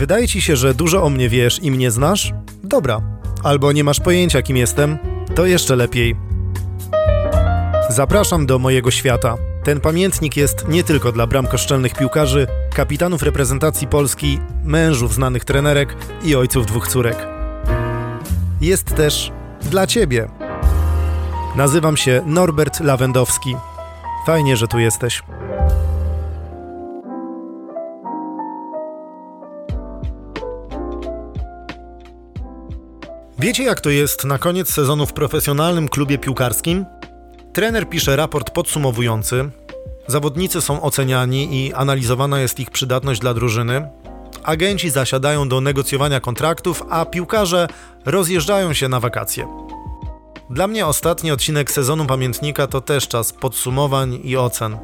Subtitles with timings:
[0.00, 2.32] Wydaje ci się, że dużo o mnie wiesz i mnie znasz?
[2.64, 3.00] Dobra.
[3.42, 4.98] Albo nie masz pojęcia, kim jestem?
[5.34, 6.16] To jeszcze lepiej.
[7.88, 9.36] Zapraszam do mojego świata.
[9.64, 16.34] Ten pamiętnik jest nie tylko dla bramkoszczelnych piłkarzy, kapitanów reprezentacji Polski, mężów znanych trenerek i
[16.34, 17.26] ojców dwóch córek.
[18.60, 20.28] Jest też dla ciebie.
[21.56, 23.56] Nazywam się Norbert Lawendowski.
[24.26, 25.22] Fajnie, że tu jesteś.
[33.40, 36.86] Wiecie, jak to jest na koniec sezonu w profesjonalnym klubie piłkarskim?
[37.52, 39.50] Trener pisze raport podsumowujący,
[40.06, 43.88] zawodnicy są oceniani i analizowana jest ich przydatność dla drużyny,
[44.42, 47.68] agenci zasiadają do negocjowania kontraktów, a piłkarze
[48.04, 49.46] rozjeżdżają się na wakacje.
[50.50, 54.78] Dla mnie ostatni odcinek sezonu pamiętnika to też czas podsumowań i ocen.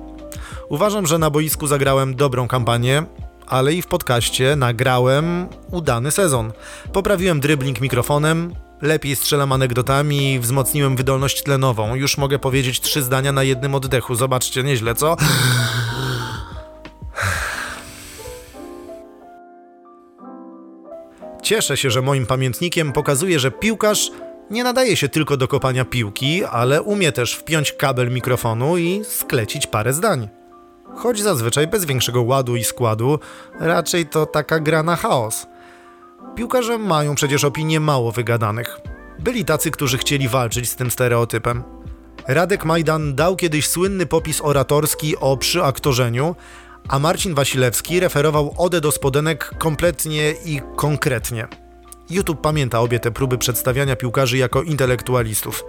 [0.68, 3.02] Uważam, że na boisku zagrałem dobrą kampanię,
[3.46, 6.52] ale i w podcaście nagrałem udany sezon.
[6.92, 11.94] Poprawiłem dribbling mikrofonem, lepiej strzelam anegdotami i wzmocniłem wydolność tlenową.
[11.94, 14.14] Już mogę powiedzieć trzy zdania na jednym oddechu.
[14.14, 15.16] Zobaczcie, nieźle, co?
[21.42, 24.10] Cieszę się, że moim pamiętnikiem pokazuje, że piłkarz
[24.50, 29.66] nie nadaje się tylko do kopania piłki, ale umie też wpiąć kabel mikrofonu i sklecić
[29.66, 30.28] parę zdań
[30.94, 33.18] choć zazwyczaj bez większego ładu i składu,
[33.60, 35.46] raczej to taka gra na chaos.
[36.34, 38.80] Piłkarze mają przecież opinie mało wygadanych.
[39.18, 41.62] Byli tacy, którzy chcieli walczyć z tym stereotypem.
[42.28, 46.34] Radek Majdan dał kiedyś słynny popis oratorski o przyaktorzeniu,
[46.88, 51.48] a Marcin Wasilewski referował odę do spodenek kompletnie i konkretnie.
[52.10, 55.64] YouTube pamięta obie te próby przedstawiania piłkarzy jako intelektualistów.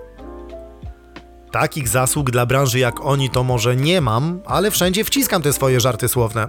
[1.52, 5.80] Takich zasług dla branży jak oni to może nie mam, ale wszędzie wciskam te swoje
[5.80, 6.48] żarty słowne.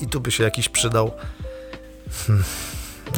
[0.00, 1.10] I tu by się jakiś przydał.
[2.26, 2.44] Hmm.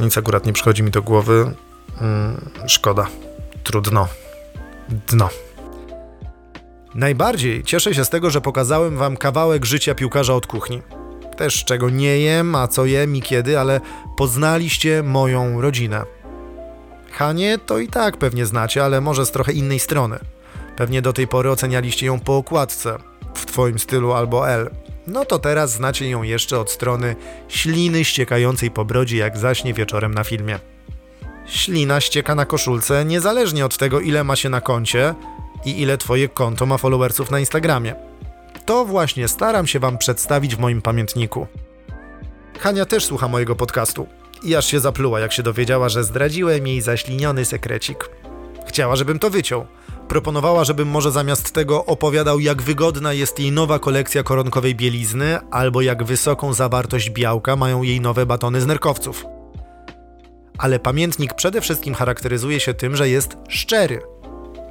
[0.02, 1.54] Nic akurat nie przychodzi mi do głowy.
[1.98, 3.06] Hmm, szkoda.
[3.64, 4.08] Trudno.
[4.88, 5.28] Dno.
[6.94, 10.82] Najbardziej cieszę się z tego, że pokazałem wam kawałek życia piłkarza od kuchni.
[11.36, 13.80] Też czego nie jem, a co jem i kiedy, ale
[14.16, 16.04] poznaliście moją rodzinę.
[17.12, 20.18] Hanie to i tak pewnie znacie, ale może z trochę innej strony.
[20.76, 22.98] Pewnie do tej pory ocenialiście ją po okładce,
[23.34, 24.70] w twoim stylu albo L.
[25.06, 27.16] No to teraz znacie ją jeszcze od strony
[27.48, 30.58] śliny ściekającej po brodzie, jak zaśnie wieczorem na filmie.
[31.46, 35.14] Ślina ścieka na koszulce niezależnie od tego, ile ma się na koncie
[35.64, 37.94] i ile twoje konto ma followersów na Instagramie.
[38.64, 41.46] To właśnie staram się wam przedstawić w moim pamiętniku.
[42.60, 44.06] Hania też słucha mojego podcastu
[44.42, 48.10] i aż się zapluła, jak się dowiedziała, że zdradziłem jej zaśliniony sekrecik.
[48.66, 49.66] Chciała, żebym to wyciął.
[50.08, 55.80] Proponowała, żebym może zamiast tego opowiadał, jak wygodna jest jej nowa kolekcja koronkowej bielizny, albo
[55.80, 59.26] jak wysoką zawartość białka mają jej nowe batony z nerkowców.
[60.58, 64.02] Ale pamiętnik przede wszystkim charakteryzuje się tym, że jest szczery.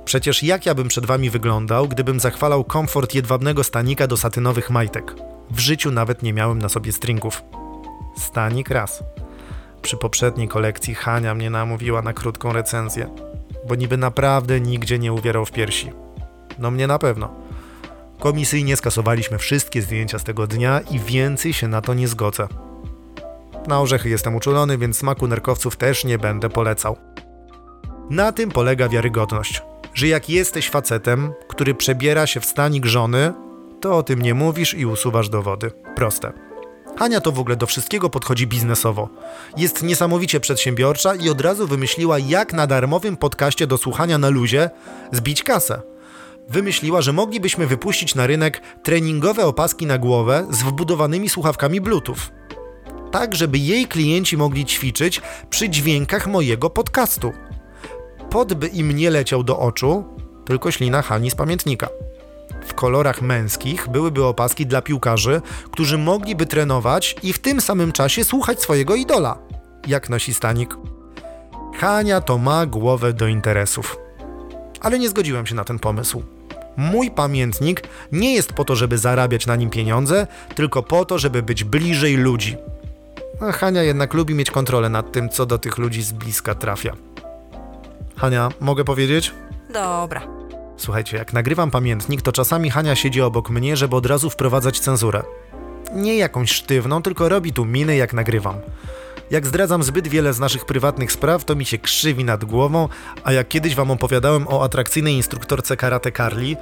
[0.05, 5.15] Przecież jak ja bym przed wami wyglądał, gdybym zachwalał komfort jedwabnego stanika do satynowych majtek?
[5.51, 7.43] W życiu nawet nie miałem na sobie stringów.
[8.17, 9.03] Stanik raz.
[9.81, 13.09] Przy poprzedniej kolekcji Hania mnie namówiła na krótką recenzję
[13.67, 15.91] bo niby naprawdę nigdzie nie uwierał w piersi.
[16.59, 17.33] No mnie na pewno.
[18.19, 22.47] Komisyjnie skasowaliśmy wszystkie zdjęcia z tego dnia i więcej się na to nie zgodzę.
[23.67, 26.97] Na orzechy jestem uczulony, więc smaku nerkowców też nie będę polecał.
[28.09, 29.61] Na tym polega wiarygodność,
[29.93, 33.33] że jak jesteś facetem, który przebiera się w stanik żony,
[33.81, 35.71] to o tym nie mówisz i usuwasz dowody.
[35.95, 36.44] Proste.
[36.97, 39.09] Hania to w ogóle do wszystkiego podchodzi biznesowo.
[39.57, 44.69] Jest niesamowicie przedsiębiorcza i od razu wymyśliła, jak na darmowym podcaście do słuchania na luzie
[45.11, 45.81] zbić kasę.
[46.49, 52.19] Wymyśliła, że moglibyśmy wypuścić na rynek treningowe opaski na głowę z wbudowanymi słuchawkami Bluetooth.
[53.11, 57.33] Tak, żeby jej klienci mogli ćwiczyć przy dźwiękach mojego podcastu.
[58.29, 60.03] Pod by im nie leciał do oczu,
[60.45, 61.87] tylko ślina Hani z pamiętnika
[62.65, 65.41] w kolorach męskich byłyby opaski dla piłkarzy,
[65.71, 69.37] którzy mogliby trenować i w tym samym czasie słuchać swojego idola.
[69.87, 70.77] Jak nosi stanik?
[71.79, 73.97] Hania to ma głowę do interesów.
[74.81, 76.23] Ale nie zgodziłem się na ten pomysł.
[76.77, 81.43] Mój pamiętnik nie jest po to, żeby zarabiać na nim pieniądze, tylko po to, żeby
[81.43, 82.57] być bliżej ludzi.
[83.41, 86.93] A Hania jednak lubi mieć kontrolę nad tym, co do tych ludzi z bliska trafia.
[88.17, 89.33] Hania, mogę powiedzieć?
[89.73, 90.21] Dobra.
[90.77, 95.23] Słuchajcie, jak nagrywam pamiętnik, to czasami Hania siedzi obok mnie, żeby od razu wprowadzać cenzurę.
[95.93, 98.55] Nie jakąś sztywną, tylko robi tu miny, jak nagrywam.
[99.31, 102.89] Jak zdradzam zbyt wiele z naszych prywatnych spraw, to mi się krzywi nad głową,
[103.23, 106.55] a jak kiedyś wam opowiadałem o atrakcyjnej instruktorce karate Carly,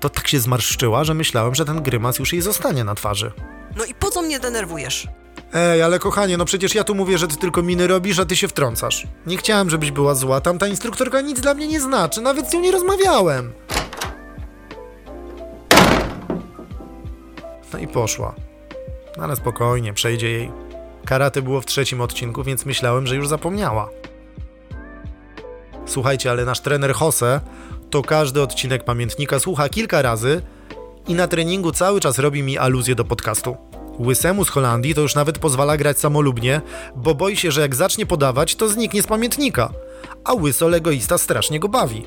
[0.00, 3.32] to tak się zmarszczyła, że myślałem, że ten grymas już jej zostanie na twarzy.
[3.76, 5.08] No i po co mnie denerwujesz?
[5.54, 8.36] Ej, ale kochanie, no przecież ja tu mówię, że ty tylko miny robisz, a ty
[8.36, 9.06] się wtrącasz.
[9.26, 12.60] Nie chciałem, żebyś była zła, tamta instruktorka nic dla mnie nie znaczy, nawet z nią
[12.60, 13.52] nie rozmawiałem.
[17.72, 18.34] No i poszła.
[19.16, 20.50] No ale spokojnie, przejdzie jej.
[21.04, 23.88] Karate było w trzecim odcinku, więc myślałem, że już zapomniała.
[25.86, 27.40] Słuchajcie, ale nasz trener Jose
[27.90, 30.42] to każdy odcinek pamiętnika słucha kilka razy
[31.08, 33.56] i na treningu cały czas robi mi aluzję do podcastu.
[33.98, 36.60] Łysemu z Holandii to już nawet pozwala grać samolubnie,
[36.96, 39.70] bo boi się, że jak zacznie podawać, to zniknie z pamiętnika.
[40.24, 42.04] A Łysol egoista strasznie go bawi.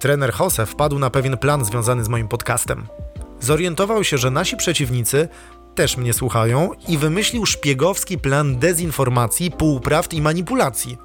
[0.00, 2.86] Trener Jose wpadł na pewien plan związany z moim podcastem.
[3.40, 5.28] Zorientował się, że nasi przeciwnicy
[5.74, 10.98] też mnie słuchają i wymyślił szpiegowski plan dezinformacji, półprawd i manipulacji.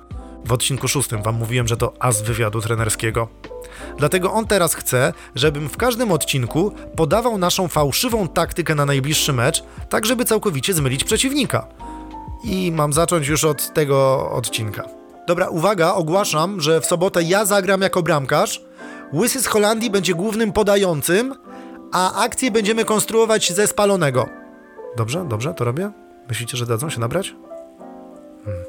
[0.45, 3.27] W odcinku szóstym wam mówiłem, że to as wywiadu trenerskiego.
[3.97, 9.63] Dlatego on teraz chce, żebym w każdym odcinku podawał naszą fałszywą taktykę na najbliższy mecz,
[9.89, 11.67] tak żeby całkowicie zmylić przeciwnika.
[12.43, 14.83] I mam zacząć już od tego odcinka.
[15.27, 18.61] Dobra, uwaga, ogłaszam, że w sobotę ja zagram jako bramkarz,
[19.13, 21.35] Łysy z Holandii będzie głównym podającym,
[21.91, 24.29] a akcję będziemy konstruować ze spalonego.
[24.97, 25.91] Dobrze, dobrze, to robię?
[26.27, 27.35] Myślicie, że dadzą się nabrać?
[28.45, 28.63] Hmm.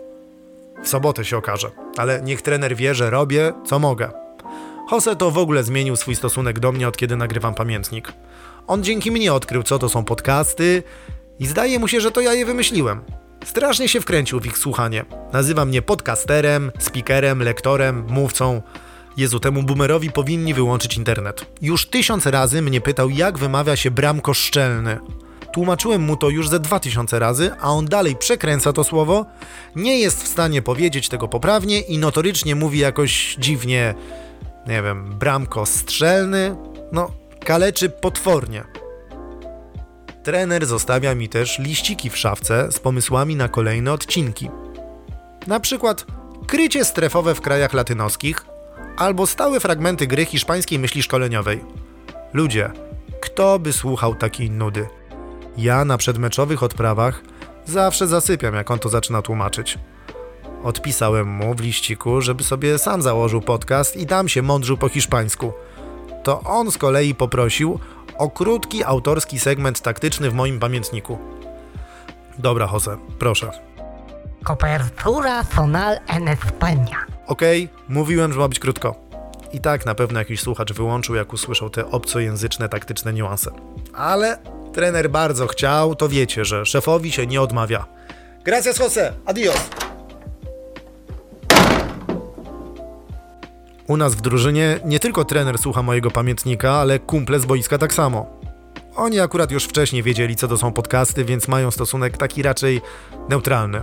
[0.83, 4.20] W sobotę się okaże, ale niech trener wie, że robię, co mogę.
[4.91, 8.13] Jose to w ogóle zmienił swój stosunek do mnie od kiedy nagrywam pamiętnik.
[8.67, 10.83] On dzięki mnie odkrył, co to są podcasty
[11.39, 13.01] i zdaje mu się, że to ja je wymyśliłem.
[13.45, 15.05] Strasznie się wkręcił w ich słuchanie.
[15.33, 18.63] Nazywa mnie podcasterem, speakerem, lektorem, mówcą.
[19.17, 21.47] Jezu, temu boomerowi powinni wyłączyć internet.
[21.63, 24.99] Już tysiąc razy mnie pytał, jak wymawia się bramko szczelny.
[25.53, 29.27] Tłumaczyłem mu to już ze dwa tysiące razy, a on dalej przekręca to słowo,
[29.77, 33.95] nie jest w stanie powiedzieć tego poprawnie i notorycznie mówi jakoś dziwnie,
[34.67, 36.57] nie wiem, bramko strzelny,
[36.93, 37.11] no
[37.45, 38.65] kaleczy potwornie.
[40.23, 44.51] Trener zostawia mi też liściki w szafce z pomysłami na kolejne odcinki.
[45.47, 46.07] Na przykład
[46.47, 48.45] krycie strefowe w krajach latynoskich
[48.97, 51.65] albo stałe fragmenty gry hiszpańskiej myśli szkoleniowej.
[52.33, 52.71] Ludzie,
[53.21, 54.87] kto by słuchał takiej nudy?
[55.57, 57.23] Ja na przedmeczowych odprawach
[57.65, 59.79] zawsze zasypiam, jak on to zaczyna tłumaczyć.
[60.65, 65.53] Odpisałem mu w liściku, żeby sobie sam założył podcast i tam się mądrzył po hiszpańsku.
[66.23, 67.79] To on z kolei poprosił
[68.19, 71.19] o krótki autorski segment taktyczny w moim pamiętniku.
[72.39, 73.51] Dobra, Jose, proszę.
[74.45, 76.97] Copertura zonal en España.
[77.27, 78.95] Okej, mówiłem, że ma być krótko.
[79.53, 83.51] I tak na pewno jakiś słuchacz wyłączył, jak usłyszał te obcojęzyczne taktyczne niuanse.
[83.95, 84.39] Ale
[84.73, 87.87] trener bardzo chciał, to wiecie, że szefowi się nie odmawia.
[88.45, 89.13] Gracias, Jose.
[89.27, 89.80] Adios.
[93.91, 97.95] U nas w drużynie nie tylko trener słucha mojego pamiętnika, ale kumple z boiska tak
[97.95, 98.27] samo.
[98.97, 102.81] Oni akurat już wcześniej wiedzieli, co to są podcasty, więc mają stosunek taki raczej
[103.29, 103.83] neutralny.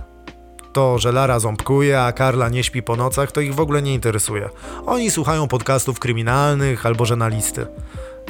[0.72, 3.94] To, że Lara ząbkuje, a Karla nie śpi po nocach, to ich w ogóle nie
[3.94, 4.48] interesuje.
[4.86, 7.66] Oni słuchają podcastów kryminalnych albo żurnalisty.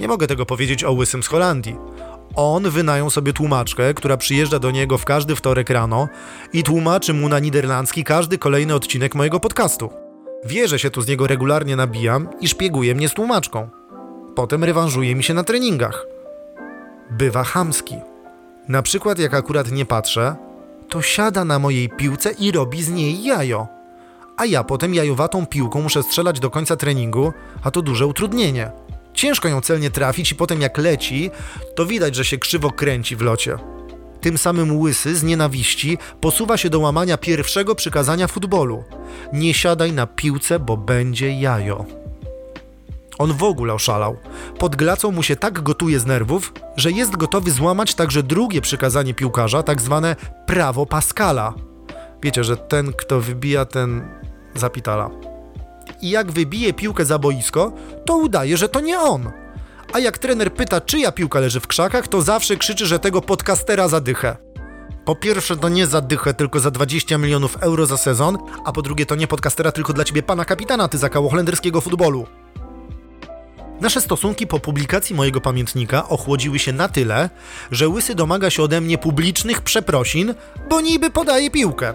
[0.00, 1.76] Nie mogę tego powiedzieć o Łysym z Holandii.
[2.34, 6.08] On wynajął sobie tłumaczkę, która przyjeżdża do niego w każdy wtorek rano
[6.52, 10.07] i tłumaczy mu na niderlandzki każdy kolejny odcinek mojego podcastu.
[10.44, 13.68] Wie, że się tu z niego regularnie nabijam i szpieguje mnie z tłumaczką.
[14.34, 16.06] Potem rewanżuje mi się na treningach.
[17.10, 17.96] Bywa chamski.
[18.68, 20.36] Na przykład jak akurat nie patrzę,
[20.88, 23.66] to siada na mojej piłce i robi z niej jajo.
[24.36, 28.70] A ja potem jajowatą piłką muszę strzelać do końca treningu, a to duże utrudnienie.
[29.14, 31.30] Ciężko ją celnie trafić i potem jak leci,
[31.74, 33.58] to widać, że się krzywo kręci w locie.
[34.20, 38.84] Tym samym łysy z nienawiści posuwa się do łamania pierwszego przykazania futbolu.
[39.32, 41.84] Nie siadaj na piłce, bo będzie jajo.
[43.18, 44.16] On w ogóle oszalał.
[44.58, 49.14] Pod glacą mu się tak gotuje z nerwów, że jest gotowy złamać także drugie przykazanie
[49.14, 51.54] piłkarza, tak zwane prawo Pascala.
[52.22, 54.08] Wiecie, że ten, kto wybija, ten
[54.54, 55.10] zapitala.
[56.02, 57.72] I jak wybije piłkę za boisko,
[58.04, 59.30] to udaje, że to nie on.
[59.92, 63.88] A jak trener pyta, czyja piłka leży w krzakach, to zawsze krzyczy, że tego podcastera
[63.88, 64.36] zadychę.
[65.04, 69.06] Po pierwsze, to nie zadychę, tylko za 20 milionów euro za sezon, a po drugie,
[69.06, 72.26] to nie podcastera, tylko dla ciebie pana kapitana, ty zakało holenderskiego futbolu.
[73.80, 77.30] Nasze stosunki po publikacji mojego pamiętnika ochłodziły się na tyle,
[77.70, 80.34] że Łysy domaga się ode mnie publicznych przeprosin,
[80.70, 81.94] bo niby podaje piłkę.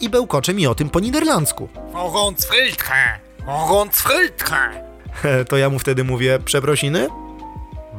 [0.00, 1.68] I bełkocze mi o tym po niderlandzku.
[5.48, 7.08] To ja mu wtedy mówię, przeprosiny?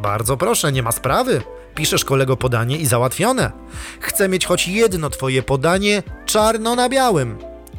[0.01, 1.41] Bardzo proszę, nie ma sprawy.
[1.75, 3.51] Piszesz kolego podanie i załatwione.
[3.99, 7.37] Chcę mieć choć jedno twoje podanie czarno na białym.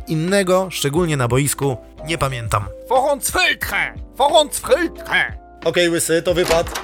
[0.09, 2.65] Innego, szczególnie na boisku, nie pamiętam.
[2.89, 3.95] Oronsfrildre!
[4.19, 5.37] Oronsfrildre!
[5.65, 6.81] Okej, łysy, to wypad.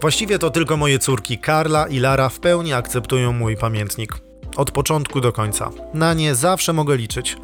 [0.00, 4.12] Właściwie to tylko moje córki Karla i Lara w pełni akceptują mój pamiętnik.
[4.56, 5.70] Od początku do końca.
[5.94, 7.36] Na nie zawsze mogę liczyć.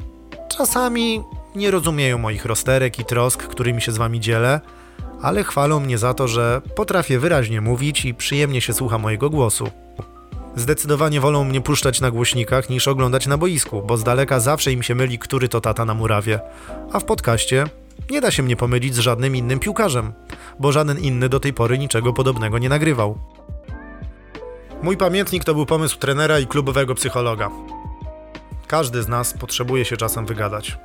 [0.49, 1.23] Czasami
[1.55, 4.61] nie rozumieją moich rozterek i trosk, którymi się z wami dzielę,
[5.23, 9.71] ale chwalą mnie za to, że potrafię wyraźnie mówić i przyjemnie się słucha mojego głosu.
[10.57, 14.83] Zdecydowanie wolą mnie puszczać na głośnikach niż oglądać na boisku, bo z daleka zawsze im
[14.83, 16.41] się myli, który to tata na murawie.
[16.93, 17.65] A w podcaście
[18.11, 20.13] nie da się mnie pomylić z żadnym innym piłkarzem,
[20.59, 23.19] bo żaden inny do tej pory niczego podobnego nie nagrywał.
[24.83, 27.51] Mój pamiętnik to był pomysł trenera i klubowego psychologa.
[28.67, 30.79] Każdy z nas potrzebuje się czasem wygadać.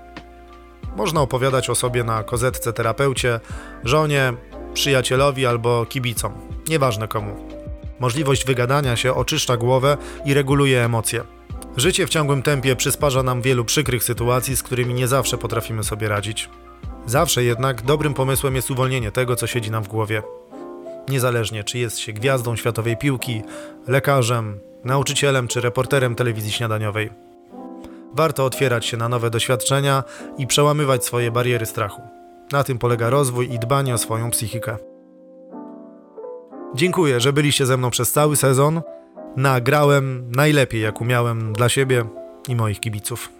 [0.95, 3.39] Można opowiadać o sobie na kozetce terapeucie,
[3.83, 4.33] żonie,
[4.73, 6.33] przyjacielowi albo kibicom,
[6.69, 7.35] nieważne komu.
[7.99, 11.23] Możliwość wygadania się oczyszcza głowę i reguluje emocje.
[11.77, 16.07] Życie w ciągłym tempie przysparza nam wielu przykrych sytuacji, z którymi nie zawsze potrafimy sobie
[16.07, 16.49] radzić.
[17.05, 20.23] Zawsze jednak dobrym pomysłem jest uwolnienie tego, co siedzi nam w głowie.
[21.09, 23.41] Niezależnie, czy jest się gwiazdą światowej piłki,
[23.87, 27.24] lekarzem, nauczycielem czy reporterem telewizji śniadaniowej.
[28.15, 30.03] Warto otwierać się na nowe doświadczenia
[30.37, 32.01] i przełamywać swoje bariery strachu.
[32.51, 34.77] Na tym polega rozwój i dbanie o swoją psychikę.
[36.75, 38.81] Dziękuję, że byliście ze mną przez cały sezon.
[39.35, 42.05] Nagrałem najlepiej, jak umiałem dla siebie
[42.47, 43.34] i moich kibiców.